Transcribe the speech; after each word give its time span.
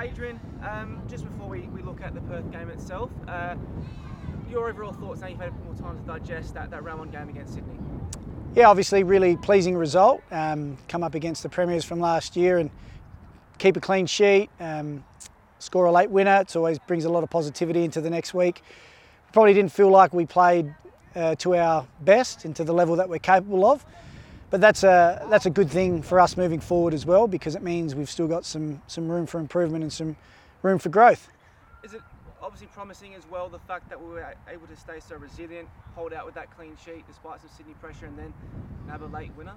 Adrian, 0.00 0.40
um, 0.62 1.02
just 1.08 1.24
before 1.24 1.48
we, 1.48 1.60
we 1.68 1.82
look 1.82 2.00
at 2.00 2.14
the 2.14 2.20
Perth 2.22 2.50
game 2.50 2.70
itself, 2.70 3.10
uh, 3.28 3.54
your 4.48 4.68
overall 4.68 4.92
thoughts 4.92 5.20
now 5.20 5.26
you've 5.26 5.38
had 5.38 5.48
a 5.48 5.52
bit 5.52 5.64
more 5.64 5.74
time 5.74 5.98
to 5.98 6.04
digest 6.04 6.54
that, 6.54 6.70
that 6.70 6.82
one 6.82 7.10
game 7.10 7.28
against 7.28 7.54
Sydney? 7.54 7.78
Yeah, 8.54 8.68
obviously, 8.68 9.02
really 9.02 9.36
pleasing 9.36 9.76
result. 9.76 10.22
Um, 10.30 10.78
come 10.88 11.04
up 11.04 11.14
against 11.14 11.42
the 11.42 11.50
Premiers 11.50 11.84
from 11.84 12.00
last 12.00 12.34
year 12.34 12.58
and 12.58 12.70
keep 13.58 13.76
a 13.76 13.80
clean 13.80 14.06
sheet, 14.06 14.48
um, 14.58 15.04
score 15.58 15.84
a 15.84 15.92
late 15.92 16.10
winner. 16.10 16.40
It 16.40 16.56
always 16.56 16.78
brings 16.78 17.04
a 17.04 17.10
lot 17.10 17.22
of 17.22 17.28
positivity 17.28 17.84
into 17.84 18.00
the 18.00 18.10
next 18.10 18.32
week. 18.32 18.62
Probably 19.32 19.52
didn't 19.52 19.72
feel 19.72 19.90
like 19.90 20.14
we 20.14 20.24
played 20.24 20.74
uh, 21.14 21.34
to 21.36 21.56
our 21.56 21.86
best 22.00 22.46
and 22.46 22.56
to 22.56 22.64
the 22.64 22.72
level 22.72 22.96
that 22.96 23.08
we're 23.08 23.18
capable 23.18 23.66
of. 23.70 23.84
But 24.50 24.60
that's 24.60 24.82
a, 24.82 25.26
that's 25.30 25.46
a 25.46 25.50
good 25.50 25.70
thing 25.70 26.02
for 26.02 26.18
us 26.18 26.36
moving 26.36 26.60
forward 26.60 26.92
as 26.92 27.06
well 27.06 27.28
because 27.28 27.54
it 27.54 27.62
means 27.62 27.94
we've 27.94 28.10
still 28.10 28.26
got 28.26 28.44
some, 28.44 28.82
some 28.88 29.08
room 29.08 29.26
for 29.26 29.38
improvement 29.38 29.82
and 29.82 29.92
some 29.92 30.16
room 30.62 30.78
for 30.78 30.88
growth. 30.88 31.28
Is 31.84 31.94
it 31.94 32.00
obviously 32.42 32.68
promising 32.74 33.14
as 33.14 33.22
well 33.30 33.48
the 33.48 33.60
fact 33.60 33.88
that 33.88 34.02
we 34.02 34.08
were 34.08 34.34
able 34.48 34.66
to 34.66 34.76
stay 34.76 34.98
so 34.98 35.14
resilient, 35.16 35.68
hold 35.94 36.12
out 36.12 36.26
with 36.26 36.34
that 36.34 36.54
clean 36.56 36.76
sheet 36.84 37.04
despite 37.06 37.40
some 37.40 37.50
Sydney 37.56 37.74
pressure 37.74 38.06
and 38.06 38.18
then 38.18 38.34
have 38.88 39.02
a 39.02 39.06
late 39.06 39.30
winner? 39.36 39.54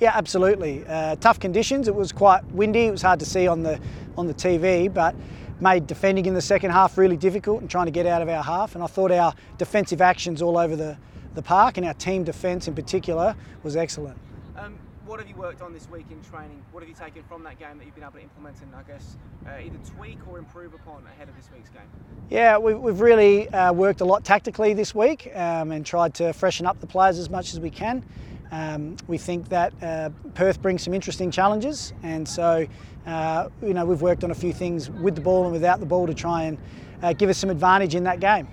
Yeah, 0.00 0.12
absolutely. 0.14 0.84
Uh, 0.86 1.16
tough 1.16 1.40
conditions. 1.40 1.88
It 1.88 1.94
was 1.94 2.12
quite 2.12 2.44
windy. 2.52 2.86
It 2.86 2.90
was 2.90 3.02
hard 3.02 3.18
to 3.20 3.26
see 3.26 3.48
on 3.48 3.62
the 3.62 3.80
on 4.16 4.26
the 4.26 4.34
TV, 4.34 4.92
but 4.92 5.14
made 5.60 5.86
defending 5.86 6.26
in 6.26 6.34
the 6.34 6.40
second 6.40 6.70
half 6.70 6.98
really 6.98 7.16
difficult 7.16 7.60
and 7.60 7.70
trying 7.70 7.86
to 7.86 7.90
get 7.90 8.06
out 8.06 8.22
of 8.22 8.28
our 8.28 8.42
half. 8.42 8.74
And 8.74 8.84
I 8.84 8.86
thought 8.86 9.10
our 9.10 9.34
defensive 9.56 10.00
actions 10.00 10.40
all 10.40 10.56
over 10.56 10.76
the, 10.76 10.96
the 11.34 11.42
park 11.42 11.76
and 11.76 11.86
our 11.86 11.94
team 11.94 12.24
defence 12.24 12.68
in 12.68 12.74
particular 12.74 13.34
was 13.62 13.76
excellent. 13.76 14.18
Um, 14.56 14.78
what 15.06 15.20
have 15.20 15.28
you 15.28 15.36
worked 15.36 15.62
on 15.62 15.72
this 15.72 15.88
week 15.88 16.06
in 16.10 16.22
training? 16.22 16.62
What 16.70 16.82
have 16.82 16.88
you 16.88 16.94
taken 16.94 17.22
from 17.22 17.42
that 17.44 17.58
game 17.58 17.78
that 17.78 17.84
you've 17.84 17.94
been 17.94 18.04
able 18.04 18.14
to 18.14 18.22
implement 18.22 18.60
and 18.60 18.74
I 18.74 18.82
guess 18.82 19.16
uh, 19.46 19.52
either 19.58 19.78
tweak 19.96 20.18
or 20.30 20.38
improve 20.38 20.74
upon 20.74 21.02
ahead 21.06 21.28
of 21.28 21.36
this 21.36 21.48
week's 21.54 21.70
game? 21.70 21.82
Yeah, 22.28 22.58
we, 22.58 22.74
we've 22.74 23.00
really 23.00 23.48
uh, 23.48 23.72
worked 23.72 24.02
a 24.02 24.04
lot 24.04 24.24
tactically 24.24 24.74
this 24.74 24.94
week 24.94 25.30
um, 25.34 25.72
and 25.72 25.86
tried 25.86 26.12
to 26.14 26.32
freshen 26.32 26.66
up 26.66 26.80
the 26.80 26.86
players 26.86 27.18
as 27.18 27.30
much 27.30 27.54
as 27.54 27.60
we 27.60 27.70
can. 27.70 28.04
Um, 28.50 28.96
we 29.06 29.18
think 29.18 29.48
that 29.48 29.72
uh, 29.82 30.10
Perth 30.34 30.60
brings 30.60 30.82
some 30.82 30.94
interesting 30.94 31.30
challenges, 31.30 31.92
and 32.02 32.26
so 32.26 32.66
uh, 33.06 33.48
you 33.62 33.74
know 33.74 33.84
we've 33.84 34.00
worked 34.00 34.24
on 34.24 34.30
a 34.30 34.34
few 34.34 34.52
things 34.52 34.90
with 34.90 35.14
the 35.14 35.20
ball 35.20 35.44
and 35.44 35.52
without 35.52 35.80
the 35.80 35.86
ball 35.86 36.06
to 36.06 36.14
try 36.14 36.44
and 36.44 36.58
uh, 37.02 37.12
give 37.12 37.28
us 37.28 37.38
some 37.38 37.50
advantage 37.50 37.94
in 37.94 38.04
that 38.04 38.20
game. 38.20 38.48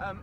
Um, 0.00 0.20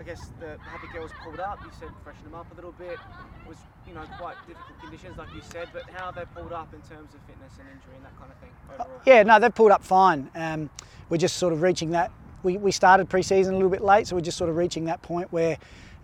I 0.00 0.02
guess 0.02 0.30
the 0.40 0.56
Happy 0.64 0.86
Girls 0.94 1.10
pulled 1.22 1.40
up. 1.40 1.60
You 1.62 1.70
said 1.78 1.90
freshen 2.02 2.24
them 2.24 2.34
up 2.34 2.50
a 2.50 2.54
little 2.54 2.72
bit. 2.72 2.92
It 2.92 3.46
was 3.46 3.58
you 3.86 3.92
know 3.92 4.00
quite 4.18 4.34
difficult 4.48 4.80
conditions, 4.80 5.18
like 5.18 5.28
you 5.34 5.42
said. 5.42 5.68
But 5.74 5.82
how 5.90 6.10
they 6.10 6.24
pulled 6.34 6.52
up 6.52 6.72
in 6.72 6.80
terms 6.80 7.12
of 7.12 7.20
fitness 7.26 7.52
and 7.58 7.68
injury 7.68 7.96
and 7.96 8.06
that 8.06 8.18
kind 8.18 8.32
of 8.32 8.38
thing 8.38 8.48
overall? 8.72 9.00
Yeah, 9.04 9.22
no, 9.24 9.38
they've 9.38 9.54
pulled 9.54 9.72
up 9.72 9.84
fine. 9.84 10.30
Um, 10.34 10.70
we're 11.10 11.18
just 11.18 11.36
sort 11.36 11.52
of 11.52 11.60
reaching 11.60 11.90
that. 11.90 12.10
We, 12.42 12.56
we 12.56 12.72
started 12.72 13.10
pre-season 13.10 13.52
a 13.52 13.56
little 13.58 13.68
bit 13.68 13.82
late, 13.82 14.06
so 14.06 14.16
we're 14.16 14.22
just 14.22 14.38
sort 14.38 14.48
of 14.48 14.56
reaching 14.56 14.86
that 14.86 15.02
point 15.02 15.30
where 15.30 15.58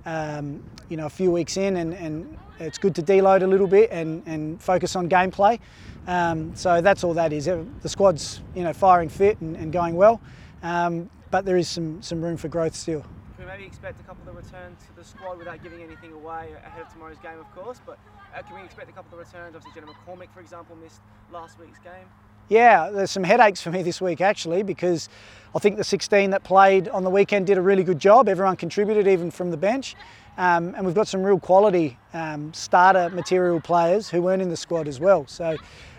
um, 0.04 0.62
you 0.90 0.98
know, 0.98 1.06
a 1.06 1.10
few 1.10 1.30
weeks 1.30 1.56
in, 1.56 1.76
and, 1.76 1.94
and, 1.94 2.38
it's 2.58 2.78
good 2.78 2.94
to 2.94 3.02
deload 3.02 3.42
a 3.42 3.46
little 3.46 3.66
bit 3.66 3.90
and, 3.90 4.22
and 4.24 4.62
focus 4.62 4.96
on 4.96 5.10
gameplay. 5.10 5.60
Um, 6.06 6.56
so 6.56 6.80
that's 6.80 7.04
all 7.04 7.12
that 7.12 7.30
is. 7.30 7.44
The 7.44 7.88
squad's 7.88 8.40
you 8.54 8.62
know 8.62 8.72
firing 8.72 9.10
fit 9.10 9.38
and, 9.42 9.56
and 9.56 9.70
going 9.70 9.94
well, 9.94 10.22
um, 10.62 11.10
but 11.30 11.44
there 11.44 11.58
is 11.58 11.68
some 11.68 12.00
some 12.00 12.22
room 12.22 12.38
for 12.38 12.48
growth 12.48 12.74
still. 12.74 13.04
Maybe 13.46 13.64
expect 13.64 14.00
a 14.00 14.02
couple 14.02 14.28
of 14.28 14.36
returns 14.36 14.80
to 14.88 14.96
the 14.96 15.04
squad 15.04 15.38
without 15.38 15.62
giving 15.62 15.80
anything 15.80 16.12
away 16.12 16.48
ahead 16.66 16.82
of 16.82 16.92
tomorrow's 16.92 17.18
game, 17.18 17.38
of 17.38 17.48
course? 17.54 17.80
But 17.86 17.96
uh, 18.34 18.42
can 18.42 18.56
we 18.56 18.62
expect 18.62 18.90
a 18.90 18.92
couple 18.92 19.16
of 19.16 19.24
returns? 19.24 19.54
Obviously, 19.54 19.80
Jenna 19.80 19.92
McCormick, 19.92 20.32
for 20.34 20.40
example, 20.40 20.74
missed 20.82 21.00
last 21.32 21.56
week's 21.60 21.78
game. 21.78 22.06
Yeah, 22.48 22.90
there's 22.90 23.12
some 23.12 23.22
headaches 23.22 23.60
for 23.60 23.70
me 23.70 23.82
this 23.82 24.00
week 24.00 24.20
actually 24.20 24.62
because 24.62 25.08
I 25.54 25.58
think 25.60 25.76
the 25.76 25.84
16 25.84 26.30
that 26.30 26.42
played 26.42 26.88
on 26.88 27.04
the 27.04 27.10
weekend 27.10 27.46
did 27.46 27.56
a 27.56 27.62
really 27.62 27.84
good 27.84 28.00
job. 28.00 28.28
Everyone 28.28 28.56
contributed, 28.56 29.06
even 29.06 29.30
from 29.30 29.52
the 29.52 29.56
bench. 29.56 29.94
Um, 30.38 30.74
and 30.74 30.84
we've 30.84 30.94
got 30.94 31.08
some 31.08 31.22
real 31.22 31.38
quality 31.38 31.98
um, 32.14 32.52
starter 32.52 33.10
material 33.10 33.60
players 33.60 34.08
who 34.08 34.22
weren't 34.22 34.42
in 34.42 34.48
the 34.48 34.56
squad 34.56 34.88
as 34.88 34.98
well. 34.98 35.24
So 35.28 35.56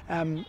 um, 0.09 0.45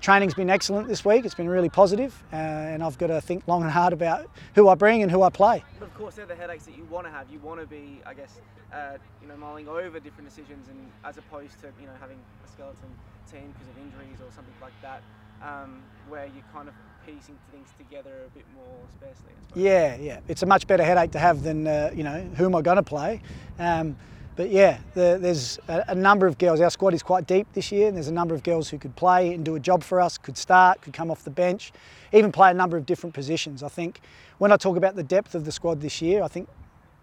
training's 0.00 0.34
been 0.34 0.50
excellent 0.50 0.88
this 0.88 1.04
week. 1.04 1.24
It's 1.24 1.34
been 1.34 1.48
really 1.48 1.68
positive, 1.68 2.22
uh, 2.32 2.36
and 2.36 2.82
I've 2.82 2.98
got 2.98 3.08
to 3.08 3.20
think 3.20 3.46
long 3.46 3.62
and 3.62 3.70
hard 3.70 3.92
about 3.92 4.28
who 4.54 4.68
I 4.68 4.74
bring 4.74 5.02
and 5.02 5.10
who 5.10 5.22
I 5.22 5.30
play. 5.30 5.64
But 5.78 5.86
of 5.86 5.94
course, 5.94 6.14
they're 6.14 6.26
the 6.26 6.36
headaches 6.36 6.64
that 6.66 6.76
you 6.76 6.84
want 6.84 7.06
to 7.06 7.10
have. 7.10 7.30
You 7.30 7.38
want 7.40 7.60
to 7.60 7.66
be, 7.66 8.00
I 8.06 8.14
guess, 8.14 8.40
uh, 8.72 8.98
you 9.22 9.28
know, 9.28 9.36
mulling 9.36 9.68
over 9.68 10.00
different 10.00 10.28
decisions, 10.28 10.68
and 10.68 10.90
as 11.04 11.18
opposed 11.18 11.60
to 11.60 11.68
you 11.80 11.86
know 11.86 11.92
having 12.00 12.18
a 12.44 12.48
skeleton 12.48 12.90
team 13.30 13.52
because 13.52 13.68
of 13.68 13.76
injuries 13.78 14.20
or 14.20 14.32
something 14.32 14.54
like 14.60 14.72
that 14.82 15.02
um, 15.42 15.82
where 16.08 16.26
you're 16.26 16.44
kind 16.52 16.68
of 16.68 16.74
piecing 17.06 17.38
things 17.50 17.68
together 17.78 18.12
a 18.26 18.30
bit 18.30 18.44
more 18.54 18.76
sparsely. 18.92 19.32
Yeah, 19.54 19.96
yeah. 19.96 20.20
It's 20.28 20.42
a 20.42 20.46
much 20.46 20.66
better 20.66 20.84
headache 20.84 21.12
to 21.12 21.18
have 21.18 21.42
than, 21.42 21.66
uh, 21.66 21.90
you 21.94 22.02
know, 22.02 22.20
who 22.36 22.46
am 22.46 22.54
I 22.54 22.62
going 22.62 22.76
to 22.76 22.82
play? 22.82 23.22
Um, 23.58 23.96
but 24.38 24.50
yeah, 24.50 24.78
the, 24.94 25.18
there's 25.20 25.58
a, 25.66 25.86
a, 25.88 25.94
number 25.96 26.28
of 26.28 26.38
girls. 26.38 26.60
Our 26.60 26.70
squad 26.70 26.94
is 26.94 27.02
quite 27.02 27.26
deep 27.26 27.48
this 27.54 27.72
year, 27.72 27.88
and 27.88 27.96
there's 27.96 28.06
a 28.06 28.12
number 28.12 28.36
of 28.36 28.44
girls 28.44 28.68
who 28.68 28.78
could 28.78 28.94
play 28.94 29.34
and 29.34 29.44
do 29.44 29.56
a 29.56 29.60
job 29.60 29.82
for 29.82 30.00
us, 30.00 30.16
could 30.16 30.38
start, 30.38 30.80
could 30.80 30.92
come 30.92 31.10
off 31.10 31.24
the 31.24 31.30
bench, 31.30 31.72
even 32.12 32.30
play 32.30 32.52
a 32.52 32.54
number 32.54 32.76
of 32.76 32.86
different 32.86 33.14
positions. 33.14 33.64
I 33.64 33.68
think 33.68 34.00
when 34.38 34.52
I 34.52 34.56
talk 34.56 34.76
about 34.76 34.94
the 34.94 35.02
depth 35.02 35.34
of 35.34 35.44
the 35.44 35.50
squad 35.50 35.80
this 35.80 36.00
year, 36.00 36.22
I 36.22 36.28
think 36.28 36.48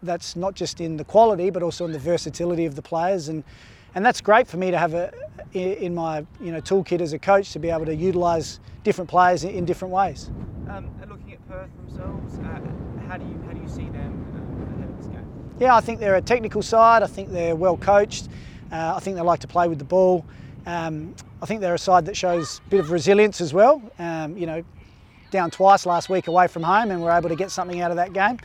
that's 0.02 0.38
not 0.38 0.56
just 0.56 0.80
in 0.80 0.96
the 0.96 1.04
quality, 1.04 1.50
but 1.50 1.62
also 1.62 1.84
in 1.84 1.92
the 1.92 2.00
versatility 2.00 2.66
of 2.66 2.76
the 2.76 2.82
players. 2.82 3.28
And 3.28 3.44
and 3.96 4.06
that's 4.06 4.22
great 4.22 4.48
for 4.48 4.56
me 4.56 4.72
to 4.72 4.78
have 4.78 4.94
a, 4.94 5.12
in 5.54 5.94
my 5.94 6.26
you 6.40 6.54
know 6.54 6.62
toolkit 6.62 7.02
as 7.02 7.12
a 7.12 7.20
coach 7.20 7.52
to 7.52 7.60
be 7.60 7.70
able 7.70 7.86
to 7.86 7.96
utilise 7.96 8.62
different 8.86 9.10
players 9.10 9.44
in 9.44 9.66
different 9.66 9.94
ways. 9.94 10.30
Um, 10.70 10.90
and 11.02 11.12
looking 11.12 11.34
at 11.34 11.50
Perth 11.50 11.70
themselves, 11.96 12.40
uh, 12.40 13.08
how 13.08 13.18
do 13.18 13.26
you 13.26 13.42
how 13.46 13.54
do 13.54 13.62
you 13.62 13.68
see 13.68 13.90
them 13.90 14.26
uh, 14.36 14.76
ahead 14.76 14.90
of 14.90 14.98
this 14.98 15.08
game? 15.08 15.26
Yeah, 15.60 15.76
I 15.76 15.82
think 15.82 16.00
they're 16.00 16.16
a 16.16 16.22
technical 16.22 16.62
side. 16.62 17.04
I 17.04 17.08
think 17.08 17.30
they're 17.30 17.56
well 17.56 17.78
coached. 17.78 18.28
Uh, 18.72 18.94
I 18.96 19.00
think 19.00 19.16
they 19.16 19.22
like 19.22 19.40
to 19.42 19.48
play 19.48 19.68
with 19.68 19.80
the 19.80 19.86
ball. 19.86 20.26
Um, 20.66 21.16
I 21.42 21.46
think 21.46 21.62
they're 21.62 21.76
a 21.76 21.80
side 21.80 22.06
that 22.08 22.18
shows 22.18 22.60
a 22.66 22.70
bit 22.70 22.80
of 22.80 22.92
resilience 22.92 23.40
as 23.40 23.54
well. 23.54 23.82
Um, 24.00 24.38
you 24.38 24.48
know, 24.48 24.64
down 25.32 25.52
twice 25.52 25.86
last 25.86 26.10
week 26.10 26.28
away 26.28 26.48
from 26.48 26.64
home, 26.64 26.92
and 26.92 27.02
we're 27.02 27.16
able 27.16 27.30
to 27.30 27.36
get 27.36 27.52
something 27.52 27.82
out 27.82 27.92
of 27.92 27.98
that 27.98 28.14
game. 28.14 28.40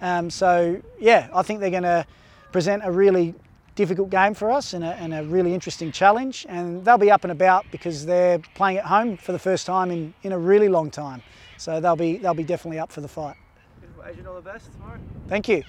Um, 0.00 0.30
so 0.30 0.80
yeah, 0.98 1.28
I 1.34 1.42
think 1.42 1.60
they're 1.60 1.70
going 1.70 1.82
to 1.82 2.06
present 2.52 2.82
a 2.84 2.90
really 2.90 3.34
difficult 3.78 4.10
game 4.10 4.34
for 4.34 4.50
us 4.50 4.74
and 4.74 4.82
a, 4.82 4.94
and 4.96 5.14
a, 5.14 5.22
really 5.22 5.54
interesting 5.54 5.92
challenge. 5.92 6.44
And 6.48 6.84
they'll 6.84 6.98
be 6.98 7.12
up 7.12 7.22
and 7.22 7.30
about 7.30 7.64
because 7.70 8.04
they're 8.04 8.40
playing 8.54 8.78
at 8.78 8.84
home 8.84 9.16
for 9.16 9.30
the 9.30 9.38
first 9.38 9.66
time 9.66 9.92
in, 9.92 10.12
in 10.24 10.32
a 10.32 10.38
really 10.38 10.68
long 10.68 10.90
time. 10.90 11.22
So 11.58 11.80
they'll 11.80 11.96
be, 11.96 12.18
they'll 12.18 12.34
be 12.34 12.42
definitely 12.44 12.80
up 12.80 12.90
for 12.90 13.00
the 13.00 13.08
fight. 13.08 13.36
Adrian, 14.04 14.26
all 14.26 14.34
the 14.34 14.40
best 14.40 14.72
tomorrow. 14.72 14.98
Thank 15.28 15.48
you. 15.48 15.62